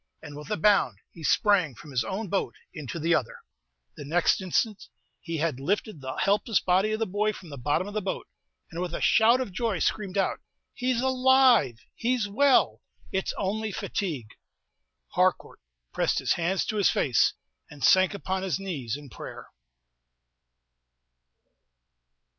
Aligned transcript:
And, 0.23 0.35
with 0.35 0.49
a 0.49 0.57
bound, 0.57 0.97
he 1.11 1.23
sprang 1.23 1.75
from 1.75 1.91
his 1.91 2.03
own 2.03 2.27
boat 2.27 2.55
into 2.73 2.97
the 2.97 3.13
other. 3.13 3.35
[Illustration: 3.99 4.47
126] 4.47 4.63
The 4.65 4.65
next 4.65 4.65
instant 4.65 4.93
he 5.19 5.37
had 5.37 5.59
lifted 5.59 6.01
the 6.01 6.15
helpless 6.17 6.59
body 6.59 6.91
of 6.93 6.97
the 6.97 7.05
boy 7.05 7.31
from 7.33 7.49
the 7.51 7.57
bottom 7.59 7.87
of 7.87 7.93
the 7.93 8.01
boat, 8.01 8.27
and, 8.71 8.81
with 8.81 8.95
a 8.95 8.99
shout 8.99 9.39
of 9.39 9.51
joy, 9.51 9.77
screamed 9.77 10.17
out, 10.17 10.39
"He's 10.73 11.01
alive! 11.01 11.77
he's 11.93 12.27
well! 12.27 12.81
it's 13.11 13.35
only 13.37 13.71
fatigue!" 13.71 14.31
Harcourt 15.09 15.59
pressed 15.93 16.17
his 16.17 16.33
hands 16.33 16.65
to 16.65 16.77
his 16.77 16.89
face, 16.89 17.33
and 17.69 17.83
sank 17.83 18.15
upon 18.15 18.41
his 18.41 18.57
knees 18.57 18.97
in 18.97 19.07
prayer. 19.07 19.49